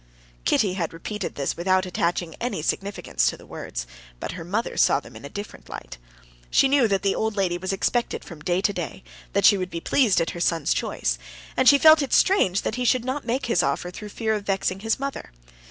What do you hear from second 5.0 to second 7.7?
in a different light. She knew that the old lady